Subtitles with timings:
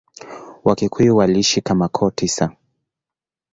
[0.65, 2.45] Wakikuyu waliishi kama koo tisa.